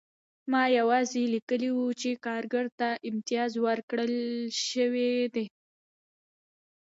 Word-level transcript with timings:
ما 0.51 0.63
یوازې 0.79 1.23
لیکلي 1.33 1.69
وو 1.73 1.87
چې 2.01 2.09
کارګر 2.25 2.65
ته 2.79 2.89
امتیاز 3.09 3.51
ورکړل 3.65 4.13
شوی 4.67 5.11
دی 5.33 5.45